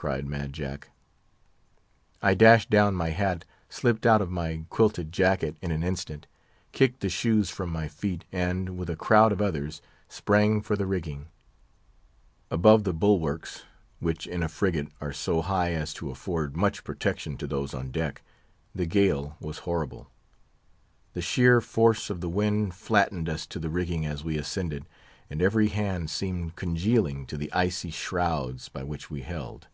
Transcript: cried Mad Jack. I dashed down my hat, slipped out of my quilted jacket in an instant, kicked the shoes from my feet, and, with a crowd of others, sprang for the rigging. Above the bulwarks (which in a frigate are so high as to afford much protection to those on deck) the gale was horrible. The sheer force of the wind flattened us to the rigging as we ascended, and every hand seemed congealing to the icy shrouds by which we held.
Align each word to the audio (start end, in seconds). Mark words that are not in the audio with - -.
cried 0.00 0.24
Mad 0.28 0.52
Jack. 0.52 0.90
I 2.22 2.32
dashed 2.34 2.70
down 2.70 2.94
my 2.94 3.08
hat, 3.08 3.44
slipped 3.68 4.06
out 4.06 4.22
of 4.22 4.30
my 4.30 4.64
quilted 4.70 5.10
jacket 5.10 5.56
in 5.60 5.72
an 5.72 5.82
instant, 5.82 6.28
kicked 6.70 7.00
the 7.00 7.08
shoes 7.08 7.50
from 7.50 7.70
my 7.70 7.88
feet, 7.88 8.24
and, 8.30 8.78
with 8.78 8.88
a 8.88 8.94
crowd 8.94 9.32
of 9.32 9.42
others, 9.42 9.82
sprang 10.08 10.62
for 10.62 10.76
the 10.76 10.86
rigging. 10.86 11.26
Above 12.48 12.84
the 12.84 12.94
bulwarks 12.94 13.64
(which 13.98 14.28
in 14.28 14.40
a 14.40 14.48
frigate 14.48 14.86
are 15.00 15.12
so 15.12 15.42
high 15.42 15.72
as 15.72 15.92
to 15.94 16.12
afford 16.12 16.56
much 16.56 16.84
protection 16.84 17.36
to 17.36 17.48
those 17.48 17.74
on 17.74 17.90
deck) 17.90 18.22
the 18.72 18.86
gale 18.86 19.36
was 19.40 19.58
horrible. 19.66 20.08
The 21.14 21.22
sheer 21.22 21.60
force 21.60 22.08
of 22.08 22.20
the 22.20 22.28
wind 22.30 22.72
flattened 22.72 23.28
us 23.28 23.46
to 23.48 23.58
the 23.58 23.68
rigging 23.68 24.06
as 24.06 24.22
we 24.22 24.38
ascended, 24.38 24.88
and 25.28 25.42
every 25.42 25.66
hand 25.66 26.08
seemed 26.08 26.54
congealing 26.54 27.26
to 27.26 27.36
the 27.36 27.52
icy 27.52 27.90
shrouds 27.90 28.68
by 28.68 28.84
which 28.84 29.10
we 29.10 29.22
held. 29.22 29.66